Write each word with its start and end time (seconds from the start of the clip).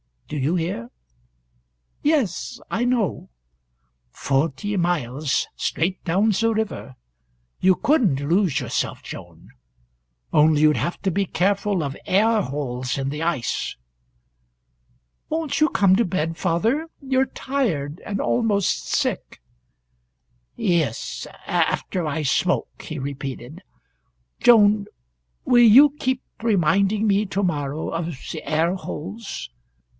Do 0.27 0.35
you 0.37 0.55
hear?" 0.55 0.89
"Yes 2.01 2.59
I 2.71 2.85
know" 2.85 3.29
"Forty 4.11 4.77
miles 4.77 5.45
straight 5.57 6.01
down 6.05 6.29
the 6.31 6.53
river. 6.55 6.95
You 7.59 7.75
couldn't 7.75 8.21
lose 8.27 8.61
yourself, 8.61 9.03
Joan. 9.03 9.49
Only 10.33 10.61
you'd 10.61 10.77
have 10.77 10.99
to 11.01 11.11
be 11.11 11.25
careful 11.25 11.83
of 11.83 11.97
air 12.05 12.41
holes 12.41 12.97
in 12.97 13.09
the 13.09 13.21
ice." 13.21 13.75
"Won't 15.29 15.59
you 15.59 15.67
come 15.69 15.97
to 15.97 16.05
bed, 16.05 16.37
father? 16.37 16.87
You're 17.01 17.25
tired 17.27 18.01
and 18.05 18.19
almost 18.21 18.87
sick." 18.87 19.41
"Yes 20.55 21.27
after 21.45 22.07
I 22.07 22.23
smoke," 22.23 22.81
he 22.83 22.97
repeated. 22.97 23.61
"Joan, 24.39 24.85
will 25.43 25.61
you 25.61 25.93
keep 25.99 26.23
reminding 26.41 27.05
me 27.05 27.25
to 27.27 27.43
morrow 27.43 27.89
of 27.89 28.07
the 28.31 28.41
air 28.49 28.75
holes? 28.75 29.49